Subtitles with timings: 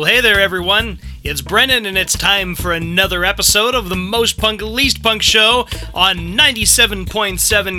[0.00, 0.98] Well, hey there, everyone.
[1.22, 5.66] It's Brennan, and it's time for another episode of the Most Punk, Least Punk show
[5.92, 7.04] on 97.7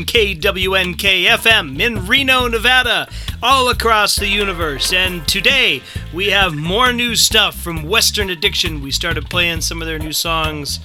[0.06, 3.10] KWNK FM in Reno, Nevada,
[3.42, 4.94] all across the universe.
[4.94, 5.82] And today
[6.14, 8.84] we have more new stuff from Western Addiction.
[8.84, 10.80] We started playing some of their new songs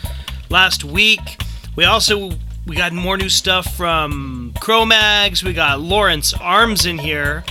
[0.49, 1.39] last week.
[1.77, 2.31] We also
[2.67, 5.45] we got more new stuff from Cro-Mags.
[5.45, 7.45] We got Lawrence Arms in here.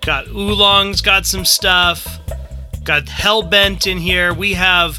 [0.00, 2.20] Got Oolong's got some stuff.
[2.90, 4.34] Got Hellbent in here.
[4.34, 4.98] We have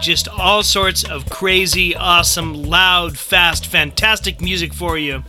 [0.00, 5.22] just all sorts of crazy, awesome, loud, fast, fantastic music for you.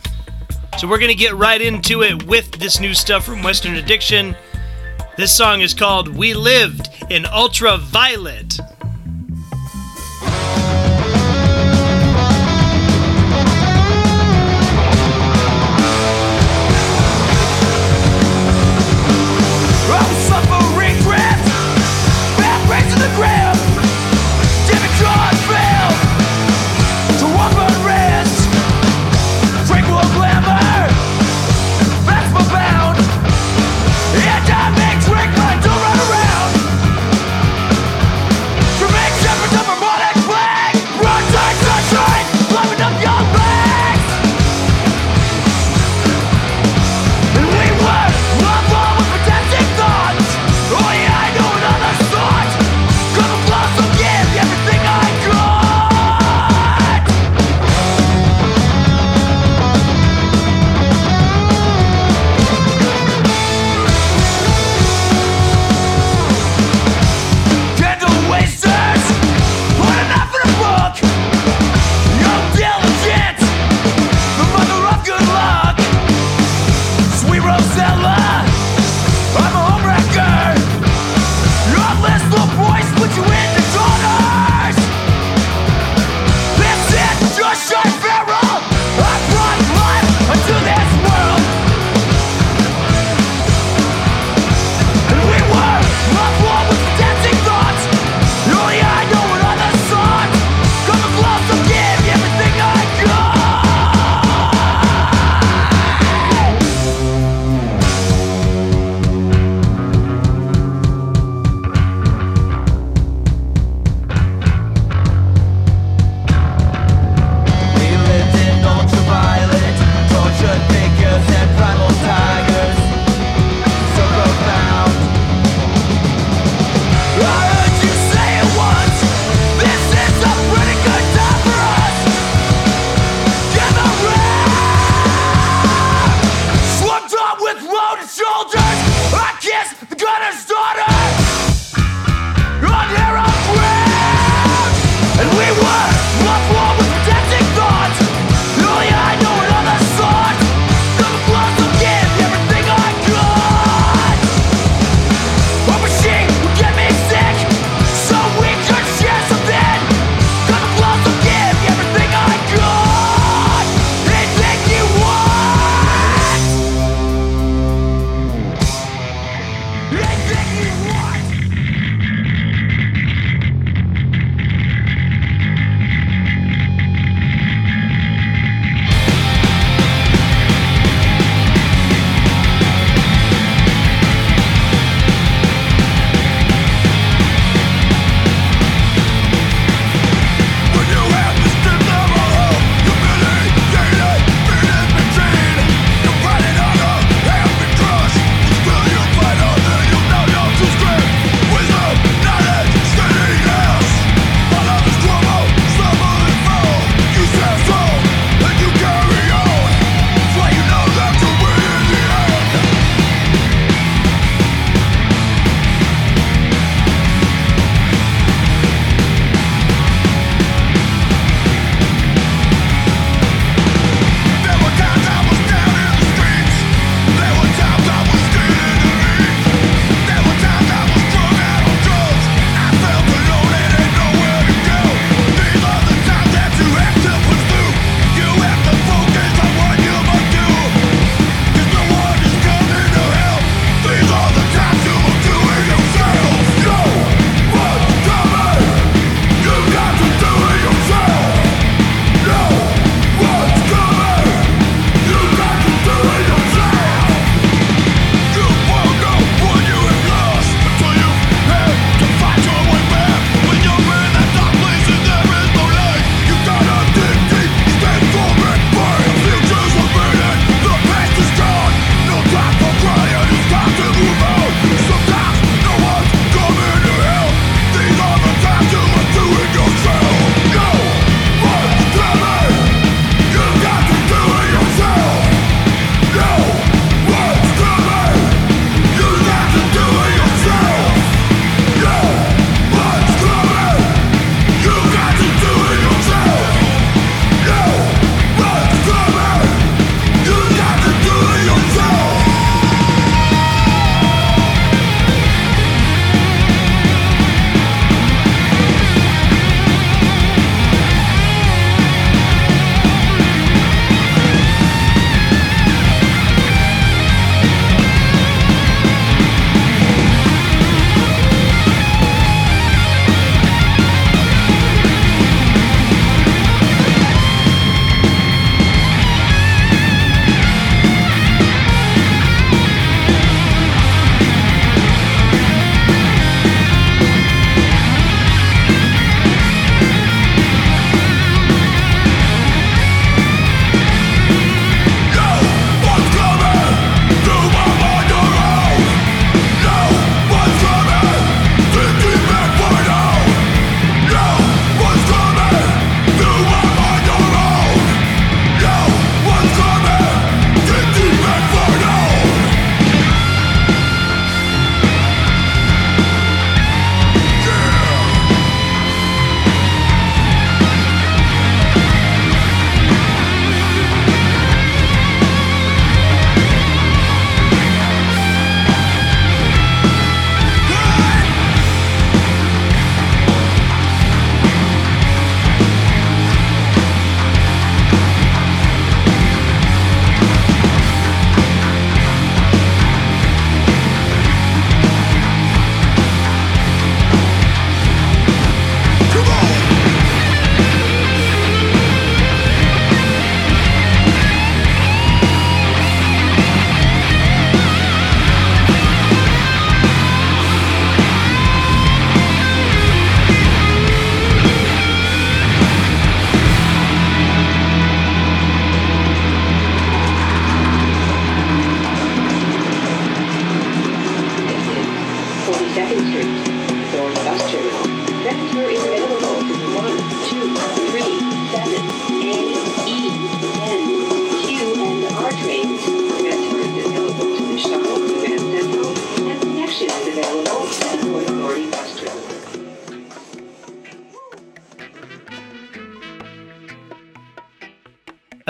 [0.76, 4.34] So we're going to get right into it with this new stuff from Western Addiction.
[5.16, 8.58] This song is called We Lived in Ultraviolet.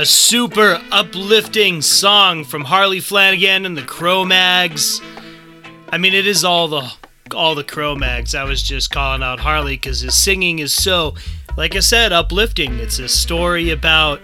[0.00, 4.98] A super uplifting song from Harley Flanagan and the Cro-Mags.
[5.90, 6.90] I mean, it is all the
[7.34, 8.34] all the Cro-Mags.
[8.34, 11.16] I was just calling out Harley because his singing is so,
[11.58, 12.78] like I said, uplifting.
[12.78, 14.22] It's a story about,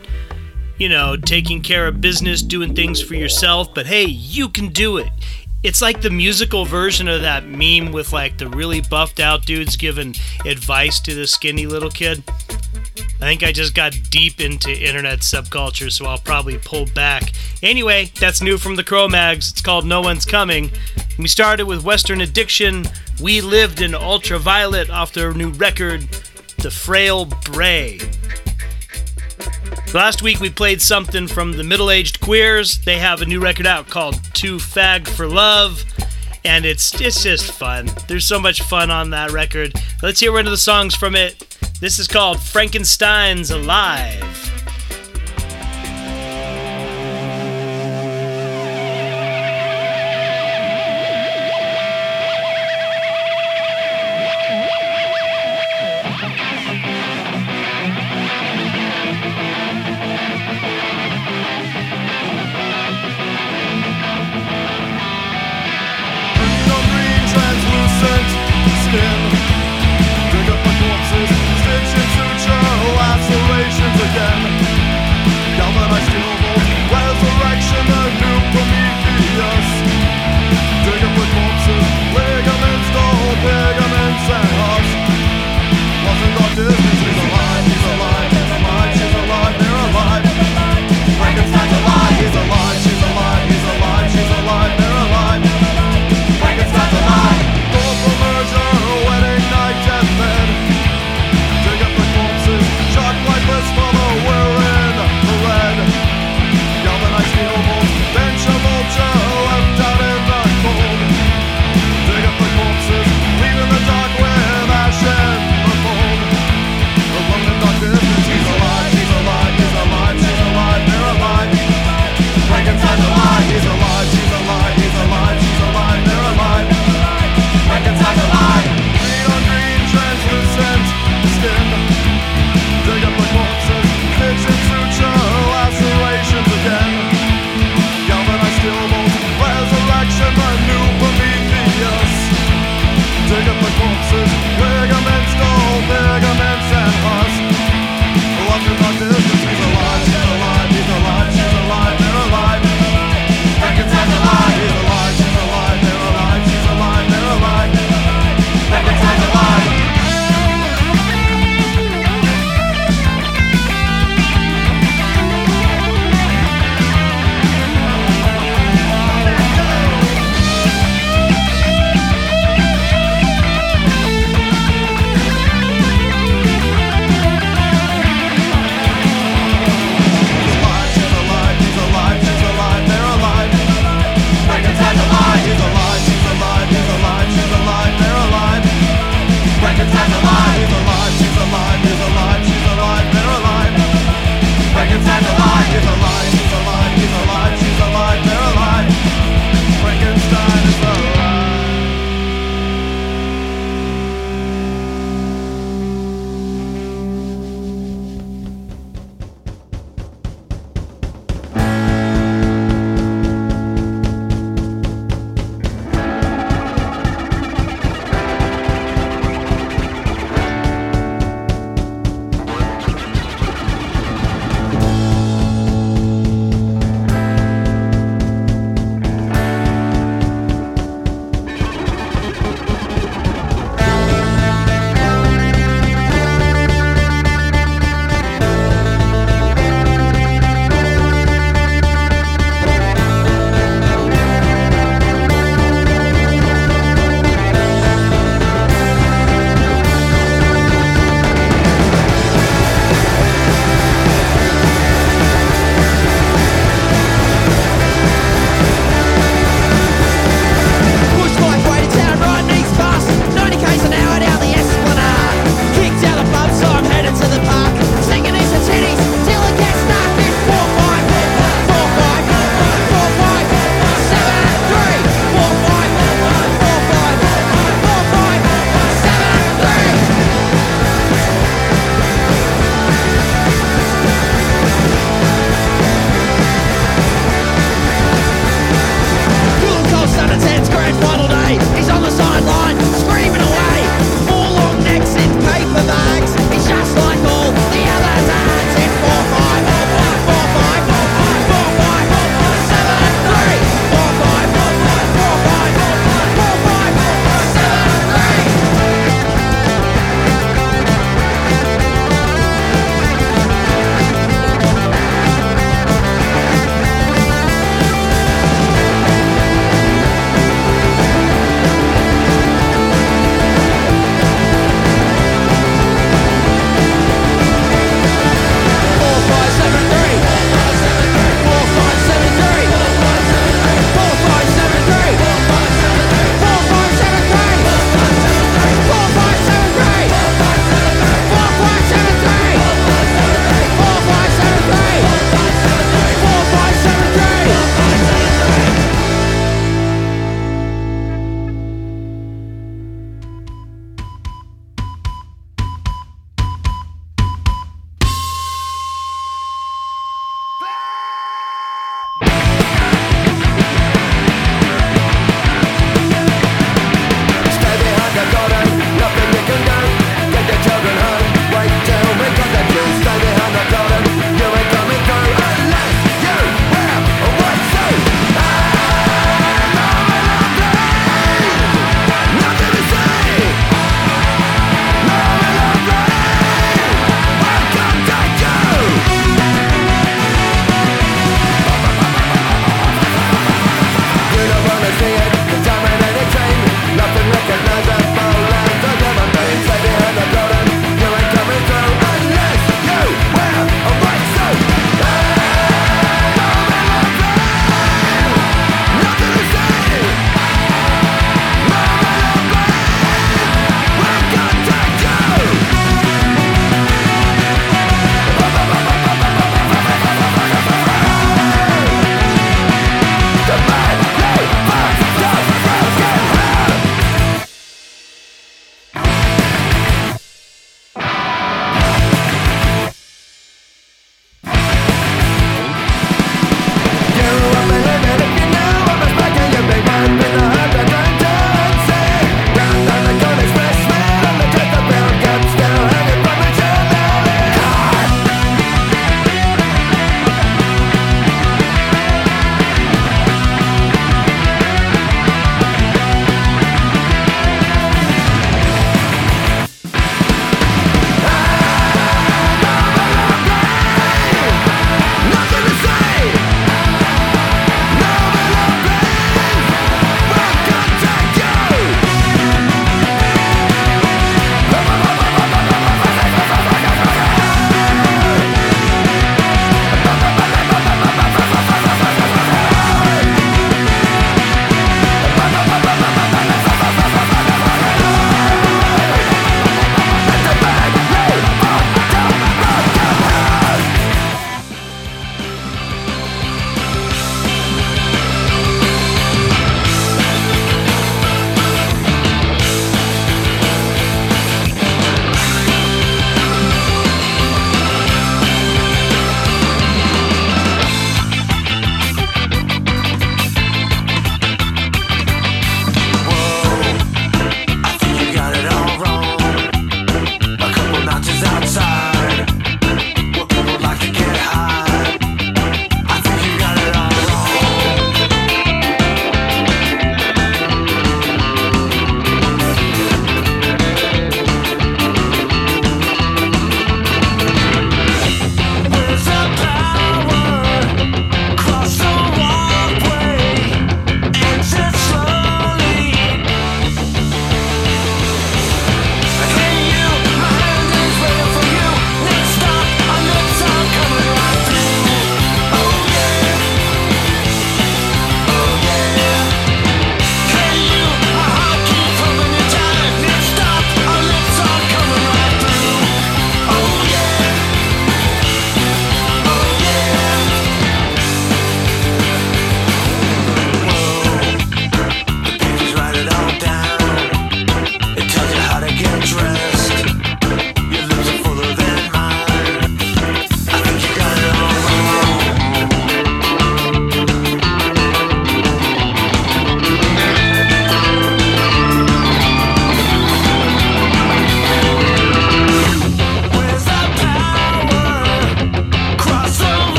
[0.79, 3.75] you know, taking care of business, doing things for yourself.
[3.75, 5.11] But hey, you can do it.
[5.63, 9.77] It's like the musical version of that meme with like the really buffed out dudes
[9.77, 10.15] giving
[10.47, 12.25] advice to the skinny little kid.
[13.17, 17.33] I think I just got deep into internet subculture, so I'll probably pull back.
[17.63, 19.51] Anyway, that's new from the Cro-Mags.
[19.51, 20.71] It's called No One's Coming.
[21.19, 22.85] We started with Western Addiction.
[23.21, 26.03] We lived in Ultraviolet off their new record,
[26.59, 28.01] The Frail Bray.
[29.95, 32.81] Last week we played something from the Middle Aged Queers.
[32.81, 35.85] They have a new record out called Too Fag for Love,
[36.45, 37.89] and it's it's just fun.
[38.07, 39.73] There's so much fun on that record.
[40.03, 41.46] Let's hear one of the songs from it.
[41.79, 44.56] This is called Frankenstein's Alive.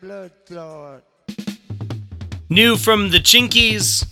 [0.00, 1.02] Blood clot.
[2.48, 4.06] New from the Chinkees.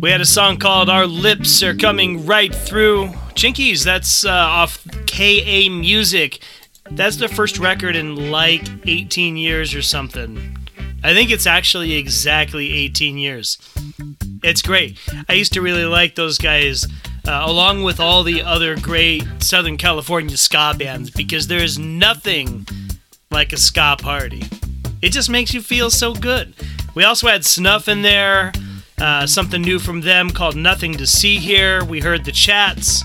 [0.00, 3.06] We had a song called Our Lips Are Coming Right Through.
[3.34, 6.42] Chinkees, that's uh, off KA Music.
[6.90, 10.56] That's their first record in like 18 years or something.
[11.04, 13.58] I think it's actually exactly 18 years.
[14.42, 14.98] It's great.
[15.28, 16.84] I used to really like those guys,
[17.28, 22.66] uh, along with all the other great Southern California ska bands, because there's nothing
[23.30, 24.42] like a ska party.
[25.02, 26.54] It just makes you feel so good.
[26.94, 28.52] We also had Snuff in there,
[28.98, 31.84] uh, something new from them called Nothing to See Here.
[31.84, 33.02] We heard the chats.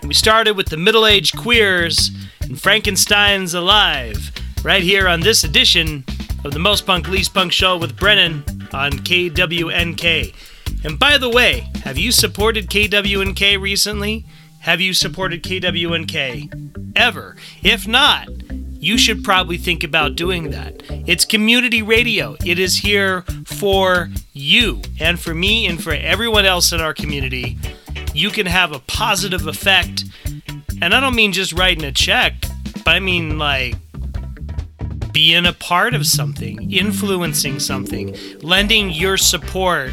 [0.00, 2.10] And we started with the Middle Aged Queers
[2.42, 4.30] and Frankenstein's Alive,
[4.62, 6.04] right here on this edition
[6.44, 10.34] of the Most Punk Least Punk Show with Brennan on KWNK.
[10.84, 14.26] And by the way, have you supported KWNK recently?
[14.60, 17.36] Have you supported KWNK ever?
[17.62, 18.28] If not,
[18.80, 20.82] you should probably think about doing that.
[21.06, 22.36] It's community radio.
[22.44, 27.58] It is here for you and for me and for everyone else in our community.
[28.14, 30.04] You can have a positive effect.
[30.80, 32.34] And I don't mean just writing a check,
[32.84, 33.74] but I mean like
[35.12, 39.90] being a part of something, influencing something, lending your support,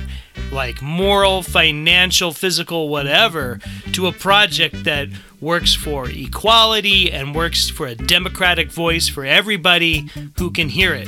[0.52, 3.60] like moral, financial, physical, whatever,
[3.94, 5.10] to a project that
[5.42, 11.08] works for equality and works for a democratic voice for everybody who can hear it.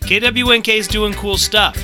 [0.00, 1.76] KWNK is doing cool stuff.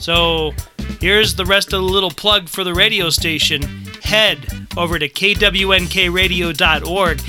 [0.00, 0.52] So
[1.00, 3.62] here's the rest of the little plug for the radio station.
[4.02, 4.38] Head
[4.76, 7.20] over to kwnkradio.org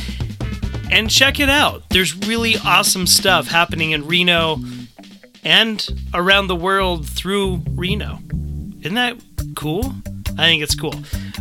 [0.92, 1.84] and check it out.
[1.90, 4.58] There's really awesome stuff happening in Reno
[5.44, 8.20] and around the world through Reno.
[8.82, 9.18] Isn't that
[9.56, 9.94] cool?
[10.38, 10.96] I think it's cool.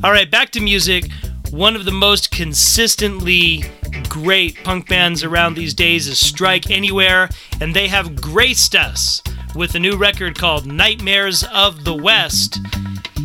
[0.04, 1.10] All right, back to music.
[1.50, 3.64] One of the most consistently
[4.08, 9.22] great punk bands around these days is Strike Anywhere, and they have graced us
[9.54, 12.58] with a new record called Nightmares of the West.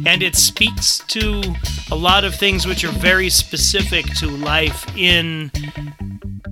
[0.05, 1.43] And it speaks to
[1.91, 5.51] a lot of things which are very specific to life in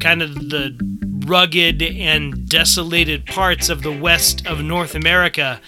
[0.01, 0.77] kind of the
[1.25, 5.61] rugged and desolated parts of the west of North America.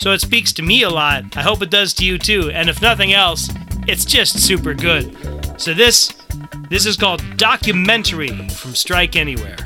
[0.00, 1.36] So it speaks to me a lot.
[1.36, 2.50] I hope it does to you too.
[2.50, 3.48] And if nothing else,
[3.86, 5.16] it's just super good.
[5.60, 6.14] So this
[6.70, 9.56] this is called Documentary from Strike Anywhere.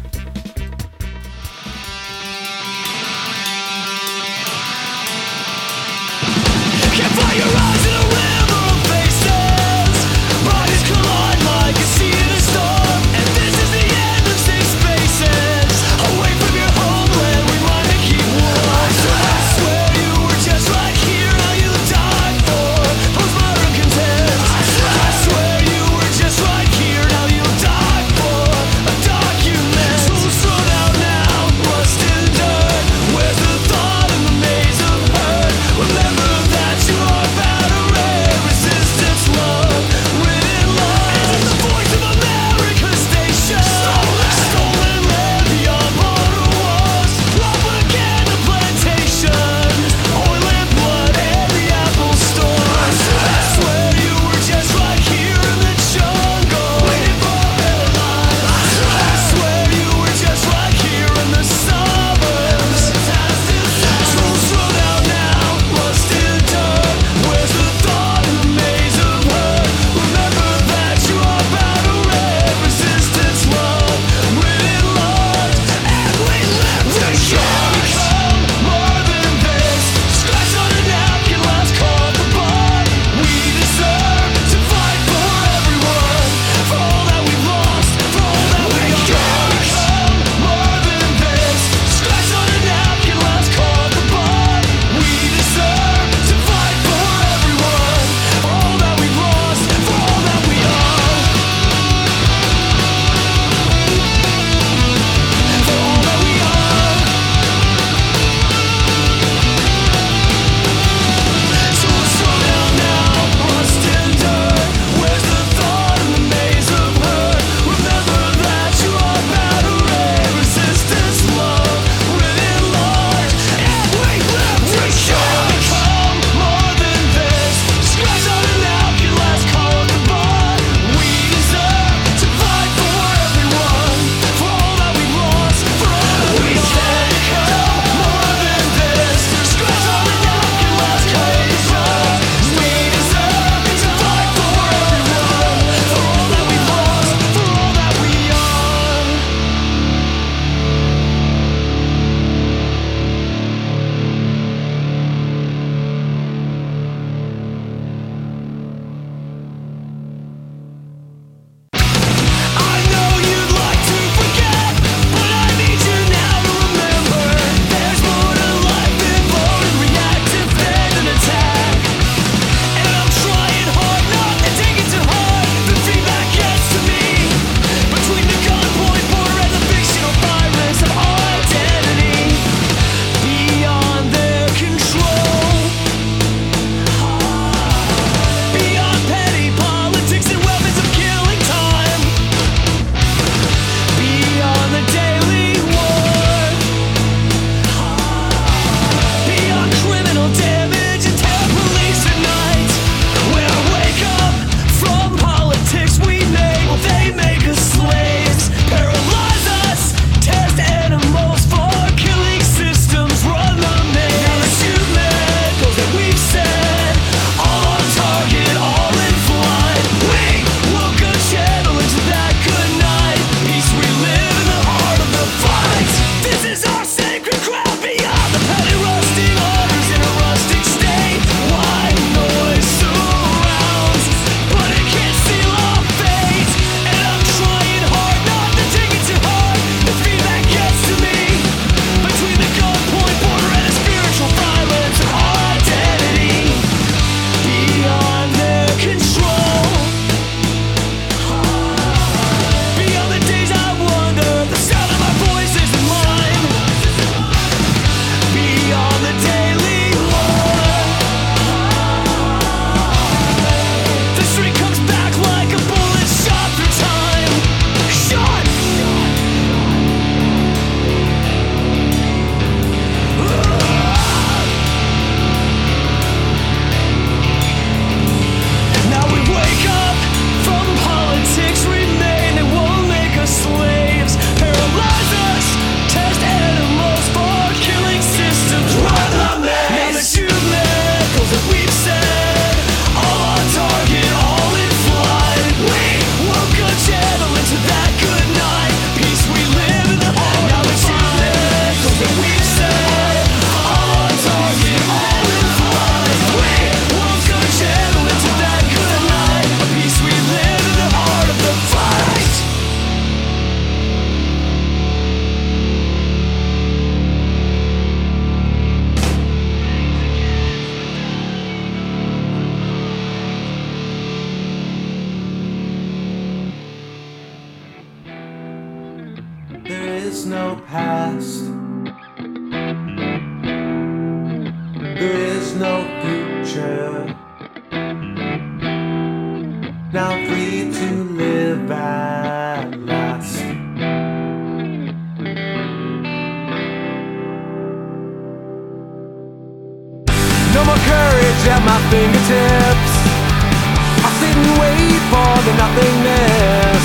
[355.32, 356.84] For the nothingness.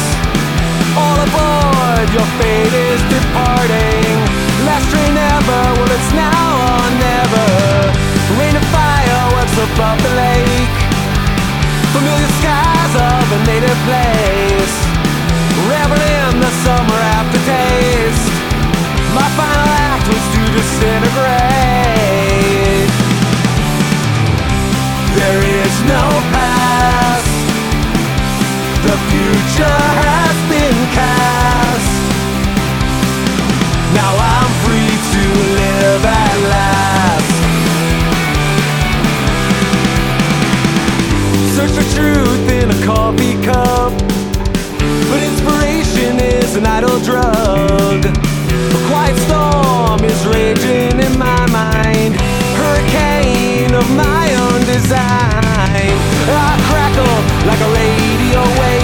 [0.95, 4.15] All aboard, your fate is departing.
[4.67, 7.47] Last train ever, well it's now or never.
[8.39, 10.77] Rain of fireworks above the lake.
[11.95, 14.75] Familiar skies of a native place.
[15.67, 18.27] Revel in the summer aftertaste.
[19.17, 22.91] My final act was to disintegrate.
[25.19, 26.03] There is no
[29.17, 31.91] future has been cast.
[33.97, 35.23] Now I'm free to
[35.61, 37.33] live at last.
[41.55, 43.91] Search for truth in a coffee cup.
[45.09, 47.99] But inspiration is an idle drug.
[48.05, 52.13] A quiet storm is raging in my mind.
[52.59, 55.93] Hurricane of my own design.
[56.29, 57.17] I crackle
[57.49, 58.76] like a radio wave.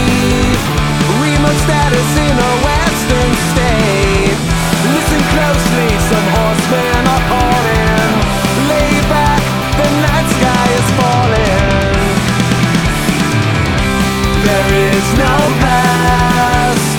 [14.46, 16.98] There is no past.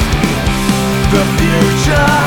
[1.12, 2.23] The future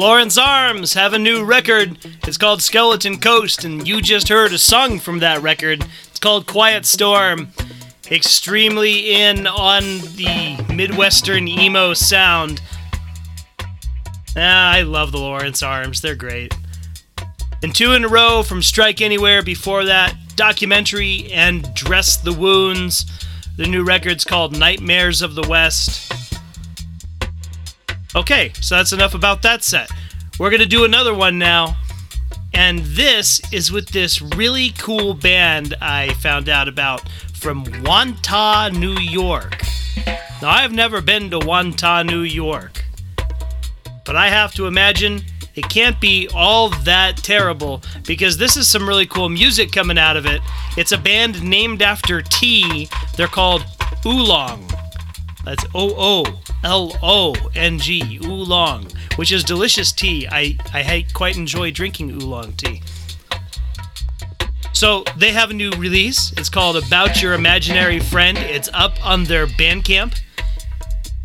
[0.00, 1.98] Lawrence Arms have a new record.
[2.26, 5.84] It's called Skeleton Coast, and you just heard a song from that record.
[6.08, 7.48] It's called Quiet Storm.
[8.10, 9.82] Extremely in on
[10.16, 12.62] the Midwestern emo sound.
[14.38, 16.00] Ah, I love the Lawrence Arms.
[16.00, 16.54] They're great.
[17.62, 23.04] And two in a row from Strike Anywhere before that, Documentary and Dress the Wounds.
[23.58, 26.10] The new record's called Nightmares of the West.
[28.16, 29.88] Okay, so that's enough about that set.
[30.38, 31.76] We're going to do another one now.
[32.52, 38.98] And this is with this really cool band I found out about from Wantagh, New
[38.98, 39.62] York.
[40.42, 42.84] Now, I've never been to Wantagh, New York.
[44.04, 45.22] But I have to imagine
[45.54, 50.16] it can't be all that terrible because this is some really cool music coming out
[50.16, 50.40] of it.
[50.76, 52.88] It's a band named after tea.
[53.16, 53.64] They're called
[54.04, 54.68] Oolong.
[55.44, 56.24] That's O O
[56.64, 60.28] L O N G, oolong, which is delicious tea.
[60.30, 62.82] I, I quite enjoy drinking oolong tea.
[64.72, 66.32] So they have a new release.
[66.36, 68.38] It's called About Your Imaginary Friend.
[68.38, 70.18] It's up on their Bandcamp,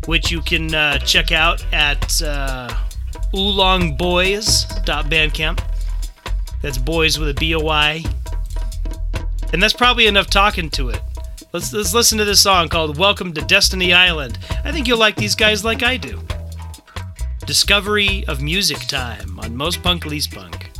[0.06, 2.68] which you can uh, check out at uh,
[3.34, 5.60] oolongboys.bandcamp.
[6.62, 8.04] That's boys with a B O Y.
[9.52, 11.00] And that's probably enough talking to it.
[11.56, 14.38] Let's, let's listen to this song called Welcome to Destiny Island.
[14.62, 16.20] I think you'll like these guys like I do.
[17.46, 20.70] Discovery of Music Time on Most Punk Least Punk.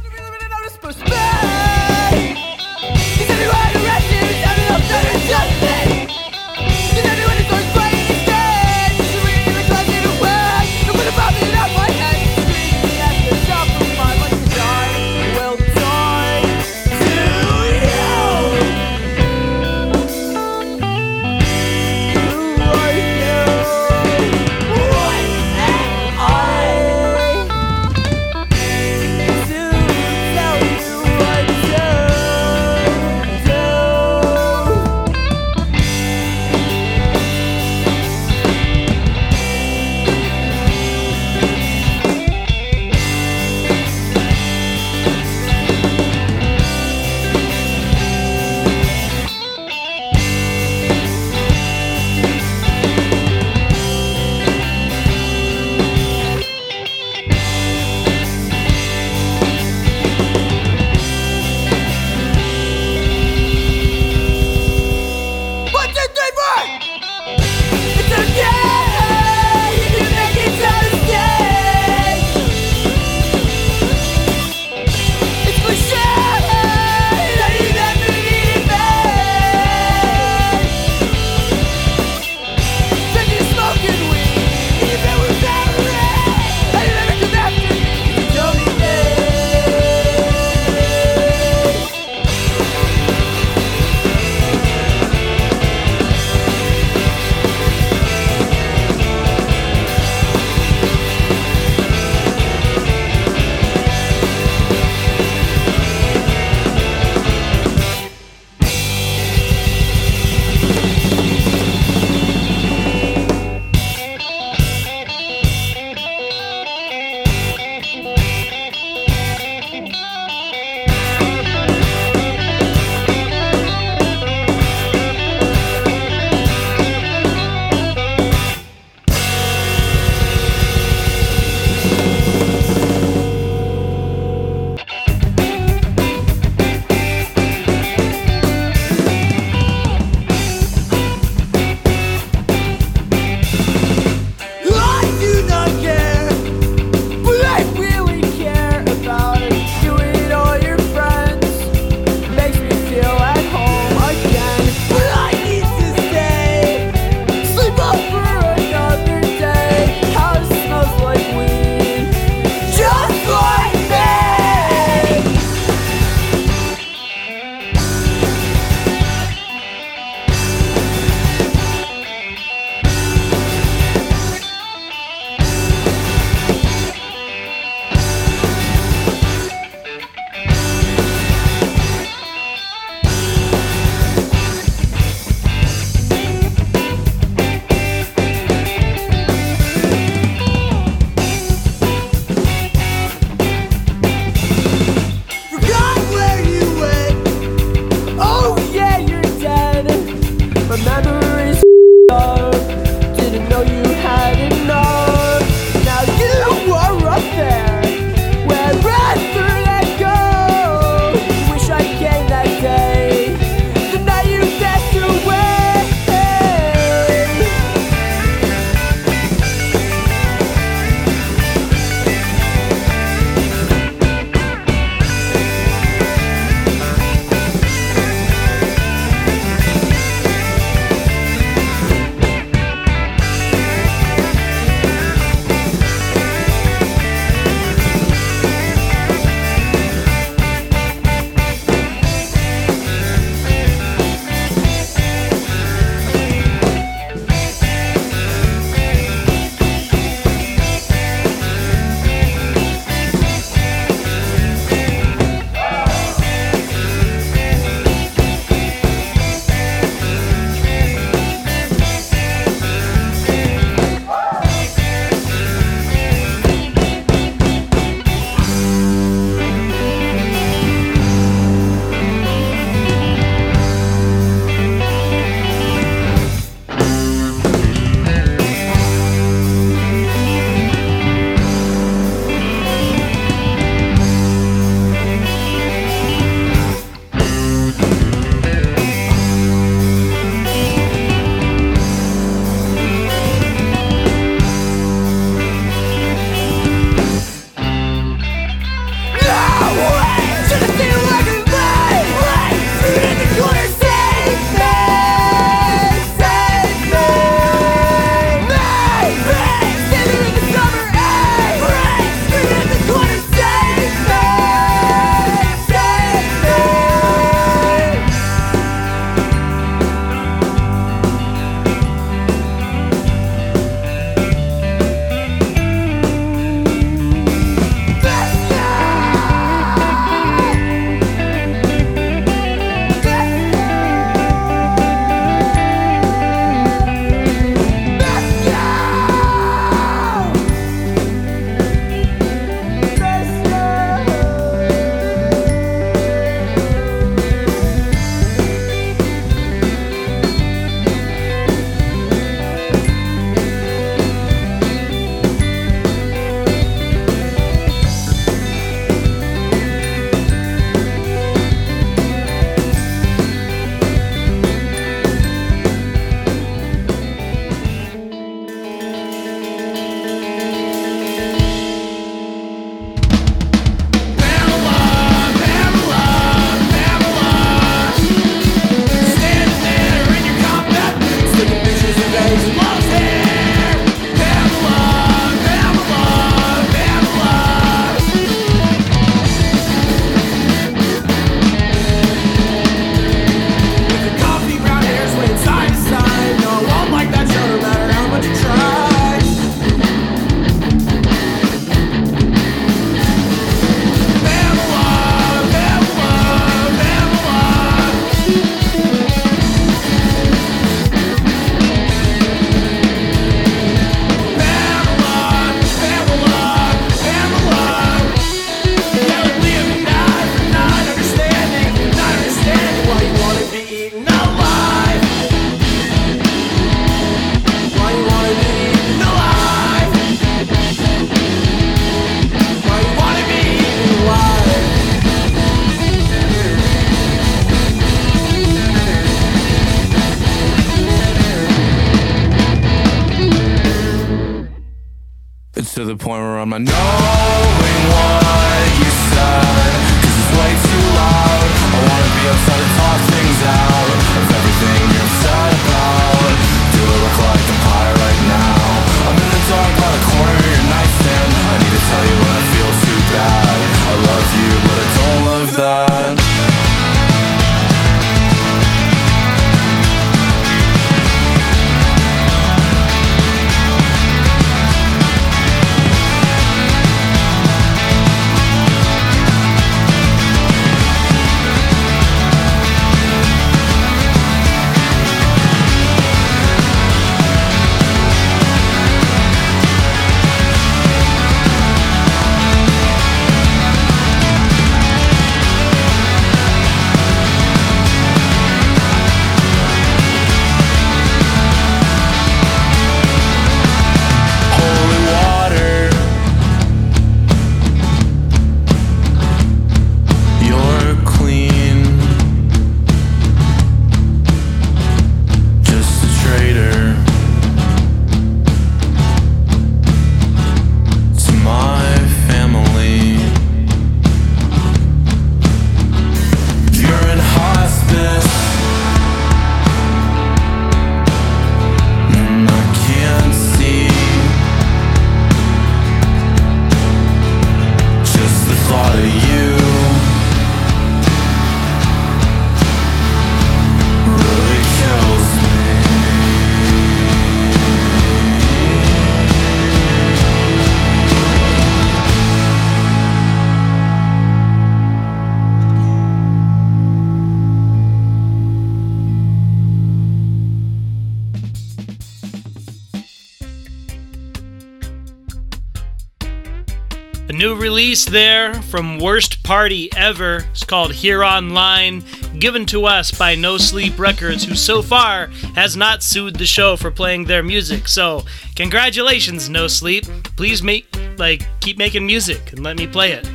[567.37, 570.47] New release there from Worst Party Ever.
[570.51, 572.03] It's called Here Online,
[572.39, 576.77] given to us by No Sleep Records, who so far has not sued the show
[576.77, 577.89] for playing their music.
[577.89, 578.25] So,
[578.55, 580.05] congratulations, No Sleep.
[580.37, 580.87] Please make
[581.19, 583.29] like keep making music and let me play it.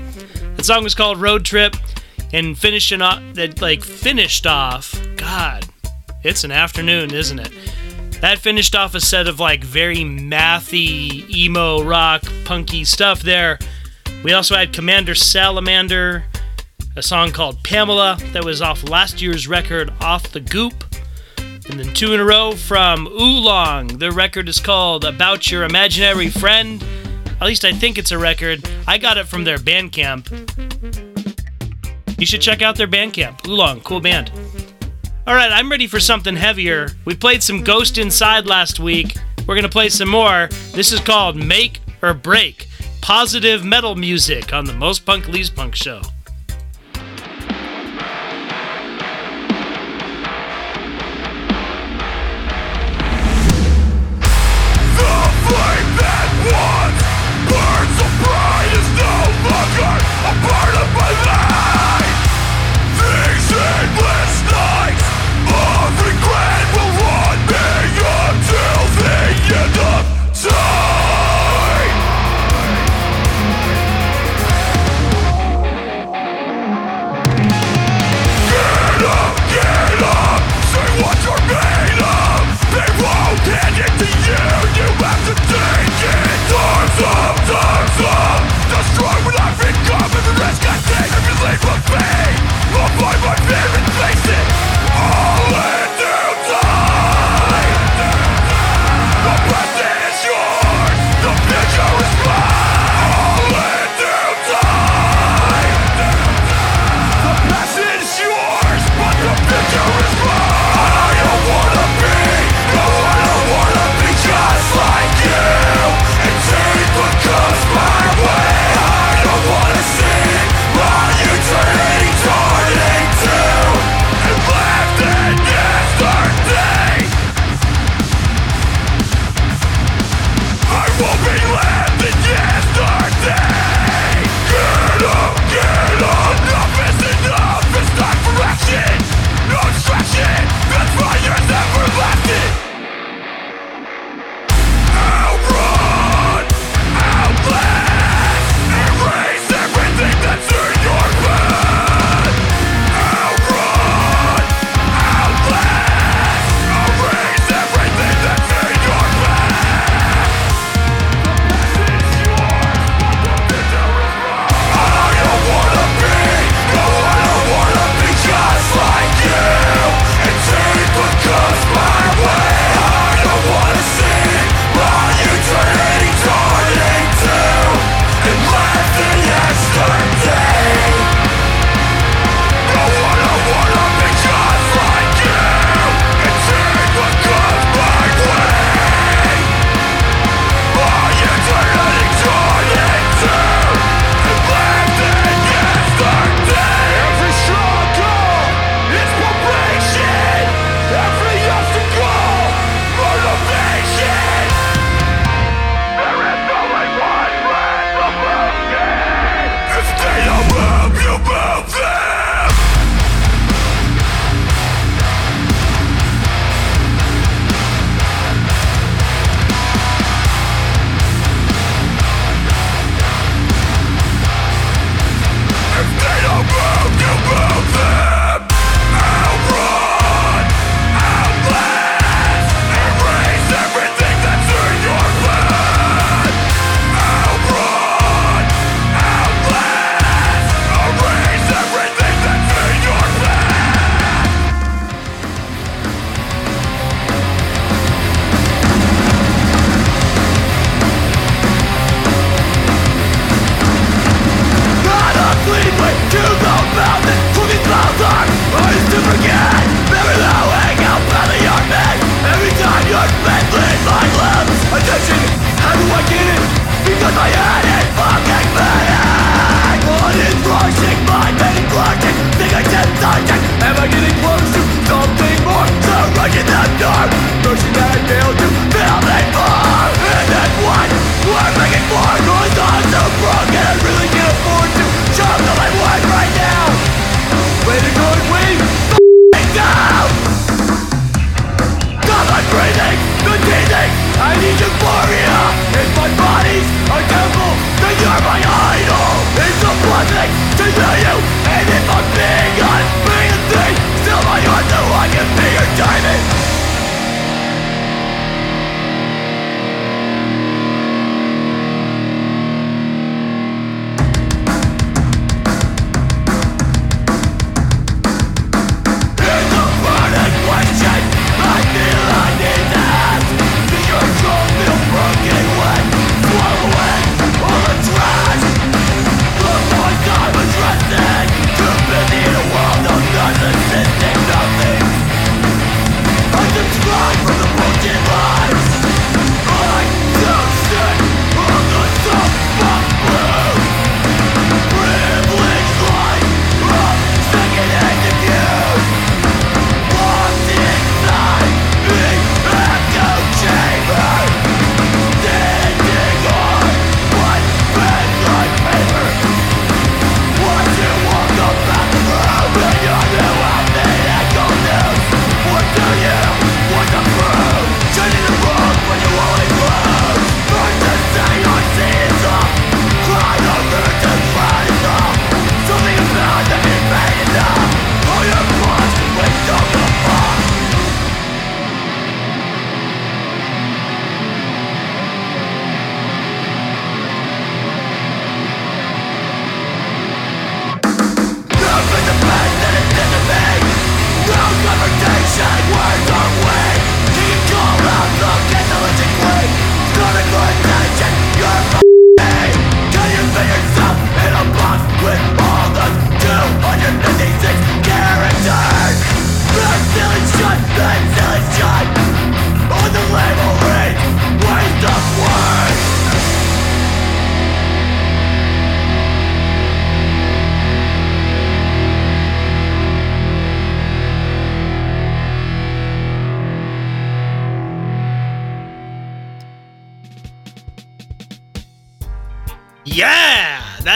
[0.58, 1.76] The song was called Road Trip,
[2.34, 5.00] and finishing off that like finished off.
[5.16, 5.66] God,
[6.24, 7.52] it's an afternoon, isn't it?
[8.22, 13.60] That finished off a set of like very mathy, emo, rock, punky stuff there.
[14.24, 16.26] We also had Commander Salamander,
[16.96, 20.84] a song called Pamela that was off last year's record, Off the Goop.
[21.40, 23.88] And then two in a row from Oolong.
[23.98, 26.84] Their record is called About Your Imaginary Friend.
[27.40, 28.70] At least I think it's a record.
[28.88, 30.30] I got it from their Bandcamp.
[32.20, 33.48] You should check out their Bandcamp.
[33.48, 34.32] Oolong, cool band.
[35.26, 36.90] All right, I'm ready for something heavier.
[37.06, 39.18] We played some Ghost Inside last week.
[39.48, 40.50] We're going to play some more.
[40.74, 42.68] This is called Make or Break
[43.02, 46.02] Positive Metal Music on the Most Punk Least Punk Show.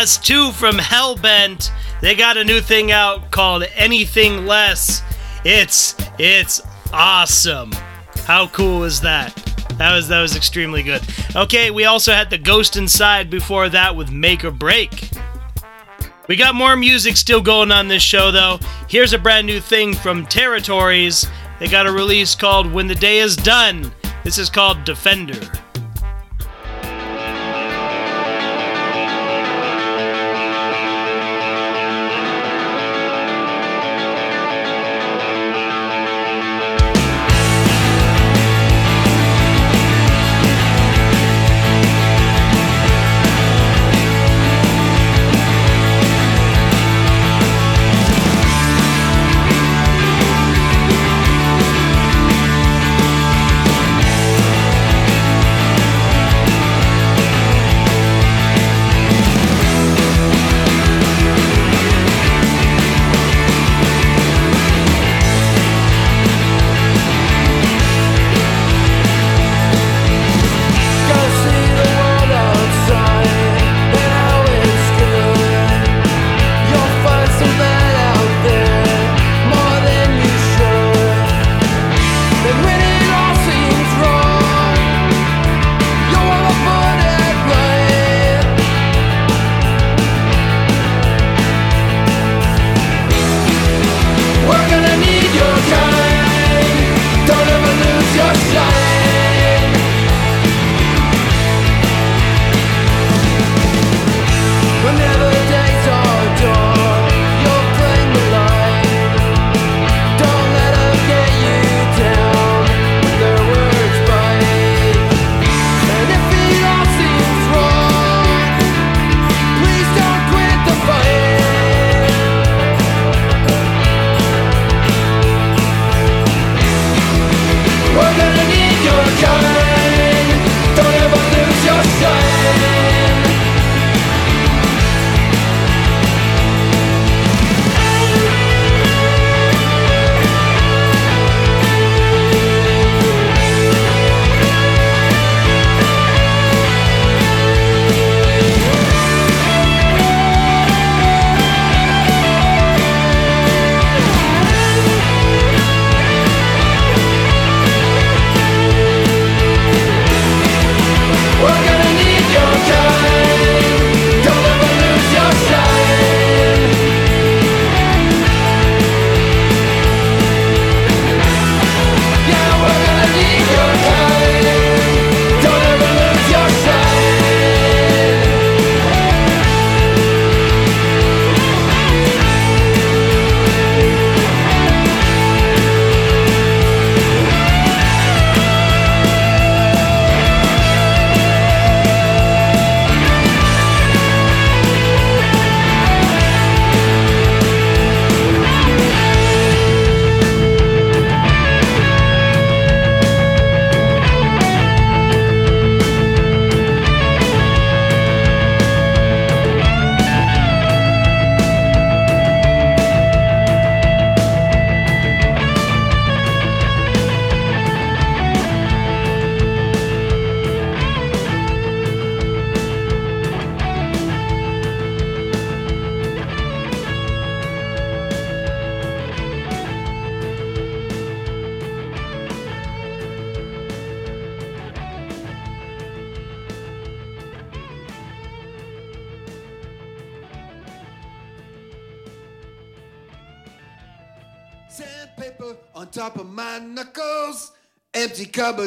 [0.06, 1.72] Two from Hellbent.
[2.00, 5.02] They got a new thing out called Anything Less.
[5.44, 6.62] It's it's
[6.94, 7.72] awesome.
[8.26, 9.36] How cool is that?
[9.80, 11.02] That was that was extremely good.
[11.36, 15.10] Okay, we also had the Ghost Inside before that with Make or Break.
[16.28, 18.60] We got more music still going on this show though.
[18.88, 21.26] Here's a brand new thing from Territories.
[21.60, 23.92] They got a release called When the Day Is Done.
[24.24, 25.40] This is called Defender.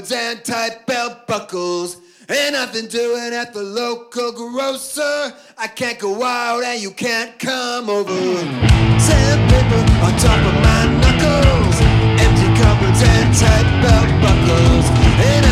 [0.08, 1.98] Cupboards and tight belt buckles.
[2.30, 5.32] Ain't nothing doing at the local grocer.
[5.58, 8.12] I can't go out and you can't come over.
[8.98, 11.76] Sandpaper on top of my knuckles.
[12.24, 14.86] Empty cupboards and tight belt buckles.
[15.28, 15.47] Ain't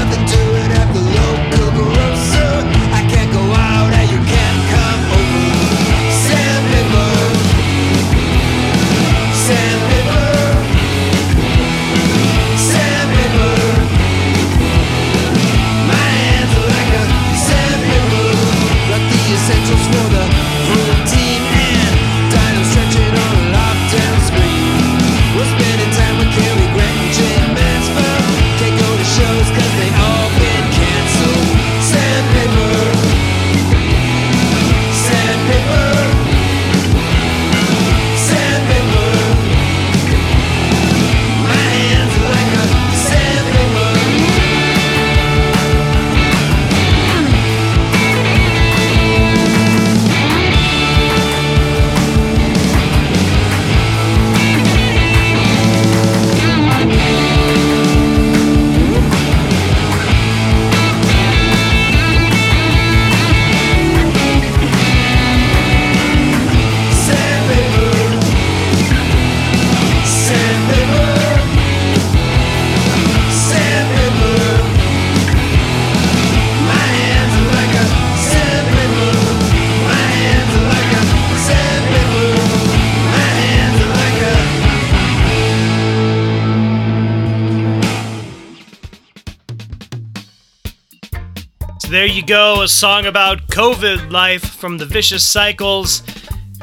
[92.16, 96.00] you go, a song about COVID life from the Vicious Cycles.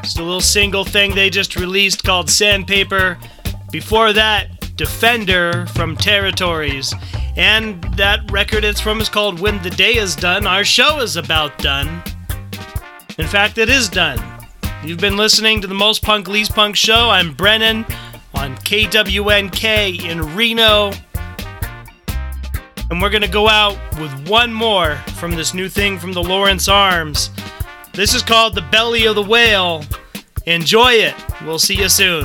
[0.02, 3.16] Just a little single thing they just released called Sandpaper.
[3.70, 6.92] Before that, Defender from Territories.
[7.36, 10.44] And that record it's from is called When the Day Is Done.
[10.44, 12.02] Our show is about done.
[13.16, 14.18] In fact, it is done.
[14.82, 17.10] You've been listening to the Most Punk Least Punk show.
[17.10, 17.86] I'm Brennan
[18.34, 20.90] on KWNK in Reno.
[22.94, 26.22] And we're going to go out with one more from this new thing from the
[26.22, 27.30] Lawrence Arms.
[27.92, 29.84] This is called The Belly of the Whale.
[30.46, 31.16] Enjoy it.
[31.44, 32.24] We'll see you soon.